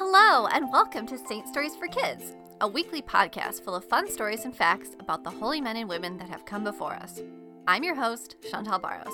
Hello, 0.00 0.46
and 0.46 0.70
welcome 0.70 1.08
to 1.08 1.18
Saint 1.18 1.48
Stories 1.48 1.74
for 1.74 1.88
Kids, 1.88 2.36
a 2.60 2.68
weekly 2.68 3.02
podcast 3.02 3.64
full 3.64 3.74
of 3.74 3.84
fun 3.84 4.08
stories 4.08 4.44
and 4.44 4.54
facts 4.54 4.90
about 5.00 5.24
the 5.24 5.30
holy 5.30 5.60
men 5.60 5.76
and 5.76 5.88
women 5.88 6.16
that 6.18 6.28
have 6.28 6.44
come 6.44 6.62
before 6.62 6.94
us. 6.94 7.20
I'm 7.66 7.82
your 7.82 7.96
host, 7.96 8.36
Chantal 8.48 8.78
Barros. 8.78 9.12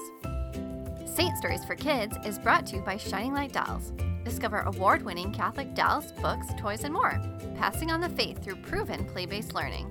Saint 1.07 1.39
Stories 1.39 1.65
for 1.65 1.75
Kids 1.75 2.15
is 2.27 2.39
brought 2.39 2.67
to 2.67 2.77
you 2.77 2.83
by 2.83 2.99
Shining 2.99 3.33
Light 3.33 3.55
Dolls. 3.55 3.95
Discover 4.27 4.59
award 4.59 5.03
winning 5.03 5.33
Catholic 5.33 5.75
dolls, 5.75 6.13
books, 6.21 6.49
toys, 6.59 6.85
and 6.85 6.93
more, 6.93 7.19
passing 7.57 7.91
on 7.91 8.03
the 8.03 8.11
faith 8.11 8.45
through 8.45 8.57
proven 8.57 9.07
play 9.07 9.25
based 9.25 9.55
learning. 9.55 9.91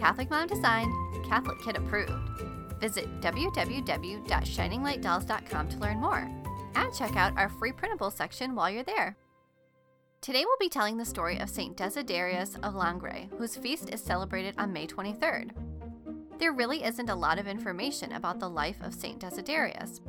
Catholic 0.00 0.30
mom 0.30 0.48
designed, 0.48 0.92
Catholic 1.28 1.62
kid 1.62 1.76
approved. 1.76 2.10
Visit 2.80 3.20
www.shininglightdolls.com 3.20 5.68
to 5.68 5.78
learn 5.78 5.98
more 5.98 6.28
and 6.74 6.92
check 6.92 7.14
out 7.14 7.38
our 7.38 7.48
free 7.48 7.70
printable 7.70 8.10
section 8.10 8.56
while 8.56 8.68
you're 8.68 8.82
there. 8.82 9.16
Today 10.20 10.44
we'll 10.44 10.56
be 10.58 10.68
telling 10.68 10.96
the 10.96 11.04
story 11.04 11.38
of 11.38 11.48
St. 11.48 11.76
Desiderius 11.76 12.56
of 12.64 12.74
Langres, 12.74 13.28
whose 13.38 13.56
feast 13.56 13.88
is 13.90 14.02
celebrated 14.02 14.52
on 14.58 14.72
May 14.72 14.86
23rd. 14.86 15.52
There 16.38 16.52
really 16.52 16.82
isn't 16.82 17.08
a 17.08 17.14
lot 17.14 17.38
of 17.38 17.46
information 17.46 18.12
about 18.12 18.40
the 18.40 18.50
life 18.50 18.76
of 18.82 18.92
St. 18.92 19.20
Desiderius. 19.20 20.00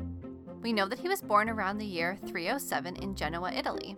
We 0.62 0.74
know 0.74 0.88
that 0.88 1.00
he 1.00 1.08
was 1.08 1.22
born 1.22 1.48
around 1.48 1.78
the 1.78 1.86
year 1.86 2.18
307 2.26 2.96
in 2.98 3.16
Genoa, 3.16 3.52
Italy. 3.54 3.96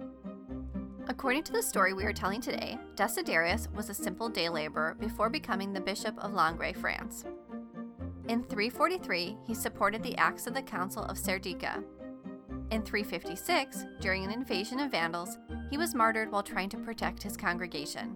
According 1.07 1.43
to 1.43 1.53
the 1.53 1.63
story 1.63 1.93
we 1.93 2.03
are 2.03 2.13
telling 2.13 2.41
today, 2.41 2.77
Desiderius 2.95 3.71
was 3.73 3.89
a 3.89 3.93
simple 3.93 4.27
day 4.27 4.49
laborer 4.49 4.95
before 4.99 5.29
becoming 5.29 5.71
the 5.71 5.79
Bishop 5.79 6.19
of 6.19 6.33
Langres, 6.33 6.75
France. 6.75 7.23
In 8.27 8.43
343, 8.43 9.37
he 9.47 9.53
supported 9.53 10.03
the 10.03 10.17
acts 10.17 10.45
of 10.45 10.53
the 10.53 10.61
Council 10.61 11.03
of 11.05 11.17
Serdica. 11.17 11.83
In 12.71 12.83
356, 12.83 13.85
during 13.99 14.23
an 14.23 14.31
invasion 14.31 14.79
of 14.79 14.91
Vandals, 14.91 15.37
he 15.69 15.77
was 15.77 15.93
martyred 15.93 16.31
while 16.31 16.41
trying 16.41 16.69
to 16.69 16.77
protect 16.77 17.21
his 17.21 17.35
congregation. 17.35 18.15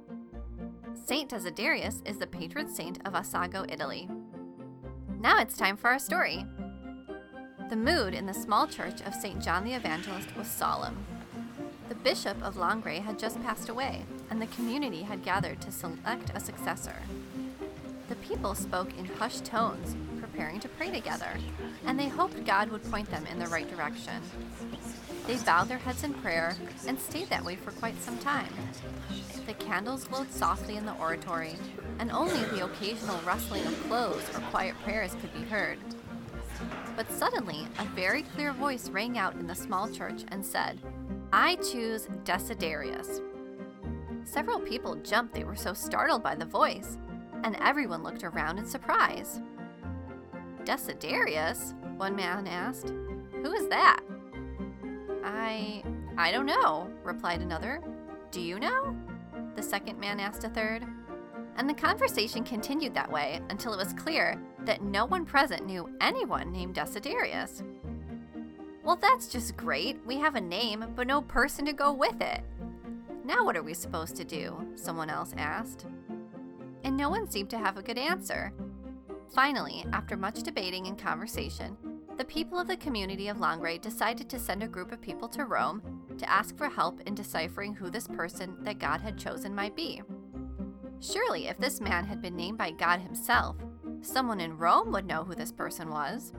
Saint 0.94 1.30
Desiderius 1.30 2.02
is 2.08 2.18
the 2.18 2.26
patron 2.26 2.74
saint 2.74 3.06
of 3.06 3.14
Assago, 3.14 3.70
Italy. 3.70 4.10
Now 5.20 5.40
it's 5.40 5.58
time 5.58 5.76
for 5.76 5.90
our 5.90 6.00
story. 6.00 6.46
The 7.70 7.76
mood 7.76 8.14
in 8.14 8.26
the 8.26 8.34
small 8.34 8.66
church 8.66 9.02
of 9.02 9.14
St. 9.14 9.44
John 9.44 9.66
the 9.66 9.74
Evangelist 9.74 10.34
was 10.38 10.48
solemn. 10.48 11.06
The 11.90 11.96
bishop 11.96 12.42
of 12.42 12.56
Langres 12.56 13.04
had 13.04 13.20
just 13.20 13.44
passed 13.44 13.68
away, 13.68 14.06
and 14.30 14.42
the 14.42 14.48
community 14.48 15.02
had 15.02 15.26
gathered 15.26 15.60
to 15.62 15.72
select 15.72 16.32
a 16.34 16.40
successor. 16.40 16.96
The 18.08 18.16
people 18.16 18.56
spoke 18.56 18.98
in 18.98 19.06
hushed 19.06 19.44
tones, 19.44 19.98
preparing 20.36 20.60
to 20.60 20.68
pray 20.68 20.92
together, 20.92 21.30
and 21.86 21.98
they 21.98 22.10
hoped 22.10 22.46
God 22.46 22.70
would 22.70 22.84
point 22.92 23.10
them 23.10 23.26
in 23.28 23.40
the 23.40 23.48
right 23.48 23.70
direction. 23.70 24.22
They 25.28 25.38
bowed 25.38 25.70
their 25.70 25.78
heads 25.78 26.04
in 26.04 26.14
prayer 26.16 26.58
and 26.86 27.00
stayed 27.00 27.30
that 27.30 27.46
way 27.46 27.56
for 27.56 27.72
quite 27.72 27.98
some 28.02 28.18
time. 28.18 28.54
The 29.46 29.54
candles 29.54 30.04
glowed 30.04 30.30
softly 30.30 30.76
in 30.76 30.86
the 30.86 30.96
oratory, 30.96 31.56
and 32.00 32.12
only 32.12 32.44
the 32.46 32.66
occasional 32.66 33.18
rustling 33.26 33.66
of 33.66 33.82
clothes 33.88 34.24
or 34.34 34.42
quiet 34.52 34.76
prayers 34.84 35.16
could 35.22 35.34
be 35.34 35.44
heard. 35.44 35.80
But 36.98 37.10
suddenly, 37.10 37.66
a 37.80 37.86
very 37.86 38.24
clear 38.24 38.52
voice 38.52 38.90
rang 38.90 39.18
out 39.18 39.36
in 39.36 39.48
the 39.48 39.56
small 39.56 39.90
church 39.90 40.26
and 40.30 40.46
said, 40.46 40.80
I 41.32 41.56
choose 41.56 42.08
Desiderius. 42.26 43.22
Several 44.26 44.60
people 44.60 44.96
jumped, 44.96 45.34
they 45.34 45.46
were 45.46 45.56
so 45.56 45.74
startled 45.74 46.24
by 46.24 46.36
the 46.36 46.46
voice, 46.46 46.98
and 47.46 47.56
everyone 47.62 48.04
looked 48.04 48.26
around 48.26 48.58
in 48.58 48.66
surprise. 48.66 49.40
Desiderius? 50.66 51.74
One 51.98 52.16
man 52.16 52.48
asked. 52.48 52.92
Who 53.44 53.54
is 53.54 53.68
that? 53.70 54.02
I. 55.24 55.84
I 56.18 56.32
don't 56.32 56.46
know, 56.46 56.90
replied 57.04 57.42
another. 57.42 57.82
Do 58.32 58.42
you 58.42 58.60
know? 58.60 58.96
The 59.56 59.64
second 59.64 60.00
man 60.00 60.20
asked 60.20 60.44
a 60.44 60.50
third. 60.50 60.86
And 61.58 61.70
the 61.70 61.74
conversation 61.74 62.44
continued 62.44 62.94
that 62.94 63.12
way 63.12 63.42
until 63.50 63.74
it 63.74 63.78
was 63.78 63.94
clear 63.94 64.42
that 64.66 64.82
no 64.82 65.06
one 65.06 65.26
present 65.26 65.66
knew 65.66 65.90
anyone 66.02 66.52
named 66.52 66.76
Desiderius. 66.76 67.64
Well, 68.84 68.98
that's 68.98 69.28
just 69.28 69.58
great. 69.58 70.00
We 70.06 70.18
have 70.18 70.36
a 70.36 70.42
name, 70.42 70.86
but 70.96 71.08
no 71.08 71.22
person 71.22 71.66
to 71.66 71.74
go 71.74 71.92
with 71.92 72.22
it. 72.22 72.42
Now, 73.24 73.44
what 73.44 73.58
are 73.58 73.64
we 73.64 73.74
supposed 73.74 74.16
to 74.18 74.24
do? 74.24 74.56
Someone 74.76 75.10
else 75.10 75.34
asked. 75.38 75.86
And 76.84 76.96
no 76.96 77.10
one 77.10 77.30
seemed 77.30 77.50
to 77.50 77.58
have 77.58 77.78
a 77.78 77.82
good 77.82 77.98
answer. 77.98 78.54
Finally, 79.34 79.86
after 79.92 80.16
much 80.16 80.44
debating 80.44 80.88
and 80.88 80.98
conversation, 80.98 81.78
the 82.18 82.26
people 82.26 82.58
of 82.58 82.68
the 82.68 82.78
community 82.78 83.28
of 83.28 83.38
Langres 83.38 83.82
decided 83.82 84.30
to 84.30 84.40
send 84.40 84.64
a 84.64 84.68
group 84.68 84.92
of 84.92 85.02
people 85.02 85.28
to 85.30 85.46
Rome 85.46 85.82
to 86.18 86.30
ask 86.30 86.58
for 86.58 86.70
help 86.70 87.02
in 87.02 87.16
deciphering 87.16 87.74
who 87.74 87.90
this 87.90 88.08
person 88.08 88.56
that 88.62 88.80
God 88.80 89.02
had 89.02 89.18
chosen 89.18 89.54
might 89.54 89.76
be. 89.76 90.02
Surely, 91.02 91.48
if 91.48 91.58
this 91.58 91.82
man 91.82 92.06
had 92.06 92.22
been 92.22 92.36
named 92.36 92.58
by 92.58 92.72
God 92.72 93.02
himself, 93.02 93.58
someone 94.02 94.40
in 94.40 94.58
Rome 94.58 94.92
would 94.94 95.06
know 95.06 95.24
who 95.26 95.36
this 95.36 95.52
person 95.52 95.90
was. 95.90 96.32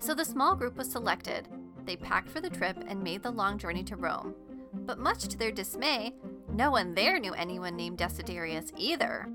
So 0.00 0.14
the 0.14 0.24
small 0.24 0.56
group 0.56 0.76
was 0.76 0.90
selected. 0.90 1.48
They 1.84 1.96
packed 1.96 2.28
for 2.28 2.40
the 2.40 2.50
trip 2.50 2.76
and 2.88 3.02
made 3.02 3.22
the 3.22 3.30
long 3.30 3.58
journey 3.58 3.84
to 3.84 3.96
Rome. 3.96 4.34
But 4.72 4.98
much 4.98 5.28
to 5.28 5.38
their 5.38 5.52
dismay, 5.52 6.14
no 6.52 6.72
one 6.72 6.94
there 6.94 7.20
knew 7.20 7.34
anyone 7.34 7.76
named 7.76 7.98
Desiderius 7.98 8.72
either. 8.76 9.28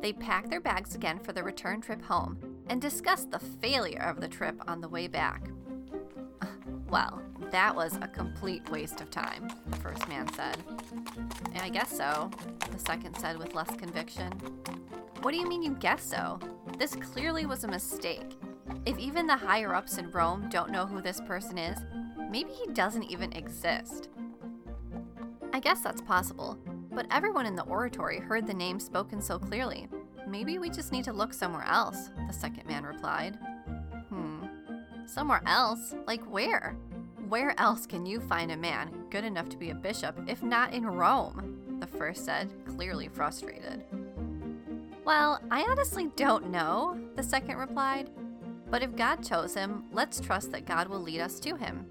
They 0.00 0.12
packed 0.12 0.50
their 0.50 0.60
bags 0.60 0.94
again 0.94 1.18
for 1.18 1.32
the 1.32 1.42
return 1.42 1.80
trip 1.80 2.02
home 2.02 2.38
and 2.68 2.80
discussed 2.80 3.30
the 3.30 3.38
failure 3.38 4.02
of 4.02 4.20
the 4.20 4.28
trip 4.28 4.56
on 4.66 4.80
the 4.80 4.88
way 4.88 5.08
back. 5.08 5.48
Well, 6.88 7.22
that 7.52 7.72
was 7.74 7.96
a 8.02 8.08
complete 8.08 8.68
waste 8.68 9.00
of 9.00 9.12
time, 9.12 9.48
the 9.68 9.76
first 9.76 10.08
man 10.08 10.26
said. 10.32 10.56
I 11.54 11.68
guess 11.68 11.96
so, 11.96 12.30
the 12.72 12.78
second 12.80 13.16
said 13.16 13.38
with 13.38 13.54
less 13.54 13.70
conviction. 13.76 14.32
What 15.22 15.30
do 15.30 15.38
you 15.38 15.48
mean 15.48 15.62
you 15.62 15.76
guess 15.78 16.02
so? 16.02 16.40
This 16.78 16.96
clearly 16.96 17.46
was 17.46 17.62
a 17.62 17.68
mistake. 17.68 18.36
If 18.86 18.98
even 18.98 19.28
the 19.28 19.36
higher 19.36 19.72
ups 19.72 19.98
in 19.98 20.10
Rome 20.10 20.48
don't 20.48 20.72
know 20.72 20.84
who 20.84 21.00
this 21.00 21.20
person 21.20 21.58
is, 21.58 21.78
maybe 22.28 22.50
he 22.50 22.66
doesn't 22.72 23.04
even 23.04 23.32
exist. 23.34 24.08
I 25.52 25.60
guess 25.60 25.80
that's 25.82 26.00
possible, 26.00 26.58
but 26.92 27.06
everyone 27.10 27.46
in 27.46 27.54
the 27.54 27.64
oratory 27.64 28.18
heard 28.18 28.46
the 28.46 28.54
name 28.54 28.78
spoken 28.78 29.20
so 29.20 29.38
clearly. 29.38 29.88
Maybe 30.26 30.58
we 30.58 30.70
just 30.70 30.92
need 30.92 31.04
to 31.04 31.12
look 31.12 31.32
somewhere 31.32 31.64
else, 31.64 32.10
the 32.26 32.32
second 32.32 32.66
man 32.66 32.84
replied. 32.84 33.38
Hmm. 34.08 34.44
Somewhere 35.06 35.42
else? 35.46 35.94
Like 36.06 36.22
where? 36.24 36.76
Where 37.28 37.58
else 37.60 37.86
can 37.86 38.06
you 38.06 38.20
find 38.20 38.50
a 38.50 38.56
man 38.56 39.04
good 39.10 39.24
enough 39.24 39.48
to 39.50 39.56
be 39.56 39.70
a 39.70 39.74
bishop 39.74 40.18
if 40.26 40.42
not 40.42 40.74
in 40.74 40.84
Rome? 40.84 41.78
The 41.80 41.86
first 41.86 42.24
said, 42.24 42.50
clearly 42.66 43.08
frustrated. 43.08 43.84
Well, 45.04 45.40
I 45.50 45.62
honestly 45.62 46.08
don't 46.16 46.50
know, 46.50 46.98
the 47.16 47.22
second 47.22 47.56
replied. 47.56 48.10
But 48.70 48.82
if 48.82 48.94
God 48.94 49.24
chose 49.24 49.54
him, 49.54 49.84
let's 49.92 50.20
trust 50.20 50.52
that 50.52 50.66
God 50.66 50.88
will 50.88 51.00
lead 51.00 51.20
us 51.20 51.40
to 51.40 51.56
him. 51.56 51.86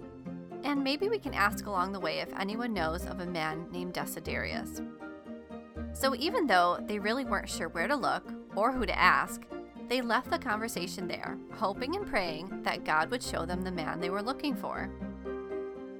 And 0.63 0.83
maybe 0.83 1.09
we 1.09 1.19
can 1.19 1.33
ask 1.33 1.65
along 1.65 1.91
the 1.91 1.99
way 1.99 2.19
if 2.19 2.33
anyone 2.37 2.73
knows 2.73 3.05
of 3.05 3.19
a 3.19 3.25
man 3.25 3.67
named 3.71 3.93
Desiderius. 3.93 4.85
So 5.93 6.15
even 6.15 6.47
though 6.47 6.79
they 6.85 6.99
really 6.99 7.25
weren't 7.25 7.49
sure 7.49 7.69
where 7.69 7.87
to 7.87 7.95
look 7.95 8.23
or 8.55 8.71
who 8.71 8.85
to 8.85 8.99
ask, 8.99 9.41
they 9.87 10.01
left 10.01 10.29
the 10.29 10.37
conversation 10.37 11.07
there, 11.07 11.37
hoping 11.53 11.95
and 11.95 12.05
praying 12.05 12.61
that 12.63 12.85
God 12.85 13.09
would 13.09 13.23
show 13.23 13.45
them 13.45 13.63
the 13.63 13.71
man 13.71 13.99
they 13.99 14.11
were 14.11 14.21
looking 14.21 14.55
for. 14.55 14.89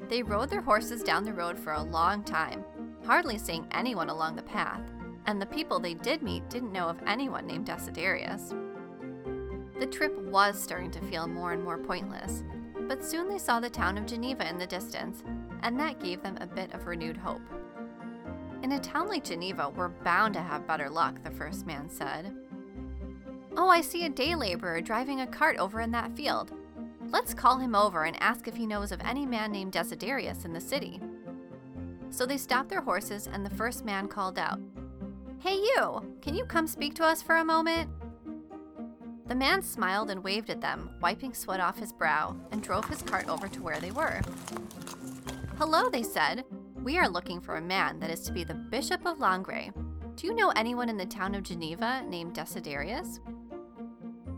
They 0.09 0.21
rode 0.21 0.49
their 0.49 0.61
horses 0.61 1.01
down 1.01 1.23
the 1.23 1.33
road 1.33 1.57
for 1.57 1.73
a 1.73 1.81
long 1.81 2.23
time, 2.23 2.63
hardly 3.05 3.37
seeing 3.37 3.67
anyone 3.71 4.09
along 4.09 4.35
the 4.35 4.43
path, 4.43 4.81
and 5.25 5.41
the 5.41 5.45
people 5.47 5.79
they 5.79 5.95
did 5.95 6.21
meet 6.21 6.49
didn't 6.49 6.71
know 6.71 6.87
of 6.87 7.01
anyone 7.07 7.47
named 7.47 7.67
Desiderius. 7.67 8.53
The 9.79 9.87
trip 9.87 10.17
was 10.19 10.61
starting 10.61 10.91
to 10.91 11.01
feel 11.01 11.27
more 11.27 11.53
and 11.53 11.63
more 11.63 11.77
pointless, 11.77 12.43
but 12.89 13.05
soon 13.05 13.29
they 13.29 13.37
saw 13.37 13.59
the 13.59 13.69
town 13.69 13.99
of 13.99 14.07
Geneva 14.07 14.49
in 14.49 14.57
the 14.57 14.65
distance, 14.65 15.23
and 15.61 15.79
that 15.79 15.99
gave 15.99 16.23
them 16.23 16.35
a 16.41 16.47
bit 16.47 16.73
of 16.73 16.87
renewed 16.87 17.15
hope. 17.15 17.39
In 18.63 18.71
a 18.71 18.79
town 18.79 19.07
like 19.07 19.23
Geneva, 19.23 19.69
we're 19.69 19.89
bound 19.89 20.33
to 20.33 20.41
have 20.41 20.65
better 20.65 20.89
luck, 20.89 21.23
the 21.23 21.29
first 21.29 21.67
man 21.67 21.87
said. 21.87 22.35
Oh, 23.55 23.69
I 23.69 23.81
see 23.81 24.05
a 24.05 24.09
day 24.09 24.33
laborer 24.33 24.81
driving 24.81 25.21
a 25.21 25.27
cart 25.27 25.57
over 25.57 25.81
in 25.81 25.91
that 25.91 26.15
field. 26.17 26.51
Let's 27.11 27.35
call 27.35 27.59
him 27.59 27.75
over 27.75 28.05
and 28.05 28.21
ask 28.21 28.47
if 28.47 28.55
he 28.55 28.65
knows 28.65 28.91
of 28.91 29.01
any 29.01 29.25
man 29.25 29.51
named 29.51 29.73
Desiderius 29.73 30.43
in 30.43 30.51
the 30.51 30.59
city. 30.59 30.99
So 32.09 32.25
they 32.25 32.37
stopped 32.37 32.69
their 32.69 32.81
horses, 32.81 33.29
and 33.31 33.45
the 33.45 33.55
first 33.55 33.85
man 33.85 34.07
called 34.07 34.39
out, 34.39 34.59
Hey, 35.37 35.55
you! 35.55 36.17
Can 36.23 36.33
you 36.33 36.43
come 36.43 36.65
speak 36.65 36.95
to 36.95 37.05
us 37.05 37.21
for 37.21 37.35
a 37.35 37.45
moment? 37.45 37.87
The 39.29 39.35
man 39.35 39.61
smiled 39.61 40.09
and 40.09 40.23
waved 40.23 40.49
at 40.49 40.59
them, 40.59 40.89
wiping 41.01 41.35
sweat 41.35 41.59
off 41.59 41.77
his 41.77 41.93
brow, 41.93 42.35
and 42.51 42.63
drove 42.63 42.85
his 42.85 43.03
cart 43.03 43.29
over 43.29 43.47
to 43.47 43.61
where 43.61 43.79
they 43.79 43.91
were. 43.91 44.21
Hello, 45.59 45.87
they 45.87 46.01
said. 46.01 46.45
We 46.83 46.97
are 46.97 47.07
looking 47.07 47.39
for 47.39 47.57
a 47.57 47.61
man 47.61 47.99
that 47.99 48.09
is 48.09 48.21
to 48.21 48.31
be 48.31 48.43
the 48.43 48.55
Bishop 48.55 49.05
of 49.05 49.19
Langres. 49.19 49.71
Do 50.15 50.25
you 50.25 50.33
know 50.33 50.49
anyone 50.55 50.89
in 50.89 50.97
the 50.97 51.05
town 51.05 51.35
of 51.35 51.43
Geneva 51.43 52.03
named 52.07 52.33
Desiderius? 52.33 53.19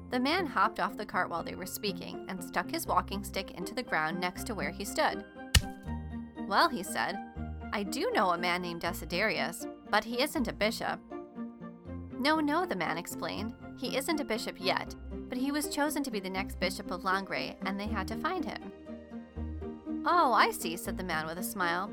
The 0.09 0.19
man 0.19 0.45
hopped 0.45 0.81
off 0.81 0.97
the 0.97 1.05
cart 1.05 1.29
while 1.29 1.41
they 1.41 1.55
were 1.55 1.65
speaking 1.65 2.25
and 2.27 2.43
stuck 2.43 2.69
his 2.69 2.85
walking 2.85 3.23
stick 3.23 3.51
into 3.51 3.73
the 3.73 3.83
ground 3.83 4.19
next 4.19 4.45
to 4.47 4.55
where 4.55 4.71
he 4.71 4.83
stood. 4.83 5.23
Well, 6.49 6.67
he 6.67 6.83
said, 6.83 7.17
I 7.71 7.83
do 7.83 8.11
know 8.13 8.31
a 8.31 8.38
man 8.38 8.61
named 8.61 8.81
Desiderius, 8.81 9.65
but 9.89 10.03
he 10.03 10.21
isn't 10.21 10.49
a 10.49 10.53
bishop. 10.53 10.99
No, 12.19 12.41
no, 12.41 12.65
the 12.65 12.75
man 12.75 12.97
explained. 12.97 13.53
He 13.81 13.97
isn't 13.97 14.19
a 14.19 14.23
bishop 14.23 14.57
yet, 14.59 14.93
but 15.27 15.39
he 15.39 15.51
was 15.51 15.67
chosen 15.67 16.03
to 16.03 16.11
be 16.11 16.19
the 16.19 16.29
next 16.29 16.59
bishop 16.59 16.91
of 16.91 17.01
Langres, 17.01 17.55
and 17.65 17.79
they 17.79 17.87
had 17.87 18.07
to 18.09 18.15
find 18.15 18.45
him. 18.45 18.71
Oh, 20.05 20.33
I 20.33 20.51
see, 20.51 20.77
said 20.77 20.97
the 20.97 21.03
man 21.03 21.25
with 21.25 21.39
a 21.39 21.43
smile. 21.43 21.89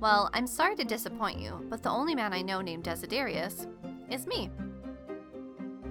Well, 0.00 0.30
I'm 0.32 0.46
sorry 0.46 0.74
to 0.76 0.84
disappoint 0.84 1.38
you, 1.38 1.66
but 1.68 1.82
the 1.82 1.90
only 1.90 2.14
man 2.14 2.32
I 2.32 2.40
know 2.40 2.62
named 2.62 2.84
Desiderius 2.84 3.66
is 4.10 4.26
me. 4.26 4.50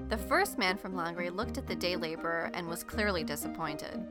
The 0.09 0.17
first 0.17 0.57
man 0.57 0.75
from 0.75 0.95
Langres 0.95 1.35
looked 1.35 1.59
at 1.59 1.67
the 1.67 1.75
day 1.75 1.95
laborer 1.95 2.49
and 2.55 2.67
was 2.67 2.83
clearly 2.83 3.23
disappointed. 3.23 4.03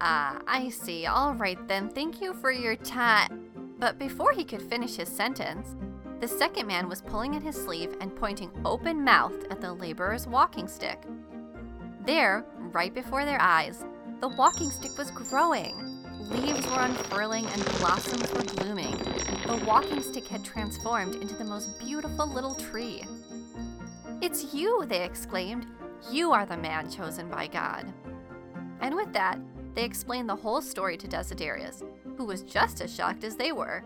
Ah, 0.00 0.40
I 0.48 0.70
see. 0.70 1.06
All 1.06 1.34
right 1.34 1.58
then. 1.68 1.88
Thank 1.88 2.20
you 2.20 2.34
for 2.34 2.50
your 2.50 2.74
time. 2.74 3.76
But 3.78 4.00
before 4.00 4.32
he 4.32 4.44
could 4.44 4.62
finish 4.62 4.96
his 4.96 5.10
sentence, 5.10 5.76
the 6.20 6.28
second 6.28 6.66
man 6.66 6.88
was 6.88 7.00
pulling 7.00 7.34
at 7.34 7.42
his 7.42 7.56
sleeve 7.56 7.96
and 8.00 8.14
pointing 8.14 8.50
open 8.64 9.02
mouthed 9.02 9.46
at 9.50 9.60
the 9.60 9.72
laborer's 9.72 10.26
walking 10.26 10.68
stick. 10.68 11.02
There, 12.04 12.44
right 12.72 12.92
before 12.92 13.24
their 13.24 13.40
eyes, 13.40 13.84
the 14.20 14.28
walking 14.28 14.70
stick 14.70 14.98
was 14.98 15.10
growing. 15.10 15.74
Leaves 16.28 16.66
were 16.66 16.80
unfurling 16.80 17.46
and 17.46 17.64
blossoms 17.78 18.30
were 18.32 18.62
blooming. 18.62 18.96
The 19.46 19.64
walking 19.66 20.02
stick 20.02 20.28
had 20.28 20.44
transformed 20.44 21.14
into 21.14 21.34
the 21.34 21.44
most 21.44 21.80
beautiful 21.80 22.26
little 22.26 22.54
tree. 22.54 23.04
It's 24.20 24.52
you, 24.52 24.84
they 24.86 25.02
exclaimed. 25.02 25.66
You 26.10 26.32
are 26.32 26.44
the 26.44 26.56
man 26.56 26.90
chosen 26.90 27.30
by 27.30 27.46
God. 27.46 27.90
And 28.80 28.94
with 28.94 29.12
that, 29.14 29.38
they 29.74 29.84
explained 29.84 30.28
the 30.28 30.36
whole 30.36 30.60
story 30.60 30.96
to 30.98 31.08
Desiderius, 31.08 31.82
who 32.16 32.26
was 32.26 32.42
just 32.42 32.82
as 32.82 32.94
shocked 32.94 33.24
as 33.24 33.36
they 33.36 33.52
were. 33.52 33.82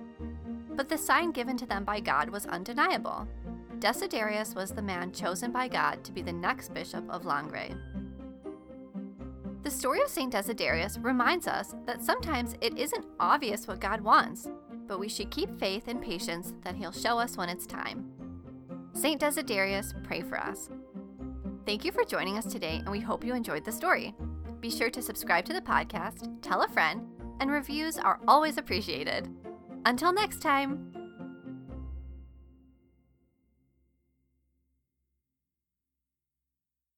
But 0.75 0.89
the 0.89 0.99
sign 0.99 1.31
given 1.31 1.57
to 1.59 1.67
them 1.67 1.85
by 1.85 2.01
God 2.01 2.29
was 2.29 2.47
undeniable. 2.47 3.29
Desiderius 3.79 4.55
was 4.55 4.71
the 4.71 4.83
man 4.83 5.13
chosen 5.13 5.53
by 5.53 5.69
God 5.69 6.03
to 6.05 6.13
be 6.13 6.23
the 6.23 6.33
next 6.33 6.73
bishop 6.73 7.05
of 7.11 7.25
Langres. 7.25 7.77
The 9.63 9.71
story 9.71 10.03
of 10.03 10.09
St. 10.09 10.33
Desiderius 10.33 11.03
reminds 11.03 11.47
us 11.47 11.75
that 11.87 12.03
sometimes 12.03 12.55
it 12.61 12.77
isn't 12.77 13.07
obvious 13.19 13.67
what 13.67 13.81
God 13.81 14.01
wants, 14.01 14.49
but 14.87 14.99
we 14.99 15.09
should 15.09 15.31
keep 15.31 15.59
faith 15.59 15.89
and 15.89 16.03
patience 16.03 16.55
that 16.63 16.75
He'll 16.75 16.93
show 16.93 17.19
us 17.19 17.37
when 17.37 17.49
it's 17.49 17.67
time. 17.67 18.11
St. 18.93 19.21
Desiderius, 19.21 19.95
pray 20.05 20.21
for 20.21 20.39
us. 20.39 20.69
Thank 21.67 21.85
you 21.85 21.93
for 21.93 22.05
joining 22.05 22.37
us 22.37 22.45
today, 22.45 22.77
and 22.77 22.91
we 22.91 23.01
hope 23.01 23.25
you 23.25 23.35
enjoyed 23.35 23.65
the 23.65 23.73
story. 23.73 24.15
Be 24.61 24.71
sure 24.71 24.91
to 24.91 25.03
subscribe 25.03 25.47
to 25.47 25.55
the 25.55 25.63
podcast, 25.63 26.31
tell 26.43 26.63
a 26.63 26.69
friend, 26.69 27.07
and 27.41 27.51
reviews 27.51 27.97
are 27.99 28.21
always 28.29 28.59
appreciated. 28.59 29.29
Until 29.87 30.13
next 30.13 30.41
time! 30.41 31.04